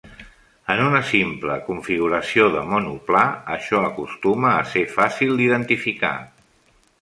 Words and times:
En 0.75 0.79
una 0.83 1.01
simple 1.09 1.57
configuració 1.67 2.47
de 2.55 2.63
monoplà, 2.69 3.21
això 3.57 3.83
acostuma 3.91 4.55
a 4.55 4.65
ser 4.73 4.85
fàcil 4.97 5.37
d'identificar. 5.43 6.13